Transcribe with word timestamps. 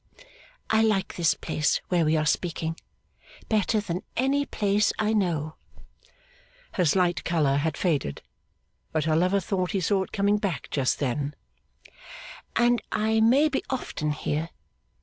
I 0.71 0.81
like 0.81 1.13
this 1.15 1.35
place 1.35 1.79
where 1.89 2.03
we 2.03 2.17
are 2.17 2.25
speaking 2.25 2.75
better 3.49 3.79
than 3.79 4.01
any 4.17 4.47
place 4.47 4.91
I 4.97 5.13
know;' 5.13 5.57
her 6.71 6.85
slight 6.85 7.23
colour 7.23 7.57
had 7.57 7.77
faded, 7.77 8.23
but 8.91 9.05
her 9.05 9.15
lover 9.15 9.39
thought 9.39 9.73
he 9.73 9.79
saw 9.79 10.01
it 10.01 10.11
coming 10.11 10.39
back 10.39 10.69
just 10.71 10.97
then; 10.97 11.35
'and 12.55 12.81
I 12.91 13.19
may 13.21 13.47
be 13.47 13.63
often 13.69 14.09
here. 14.11 14.49